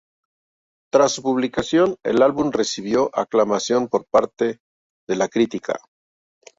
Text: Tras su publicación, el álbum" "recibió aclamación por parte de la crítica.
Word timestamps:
Tras 0.91 1.11
su 1.11 1.21
publicación, 1.21 1.95
el 2.01 2.23
álbum" 2.23 2.49
"recibió 2.49 3.11
aclamación 3.13 3.87
por 3.87 4.05
parte 4.05 4.57
de 5.07 5.15
la 5.15 5.27
crítica. 5.27 5.79